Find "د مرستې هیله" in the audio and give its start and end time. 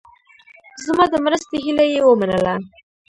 1.13-1.85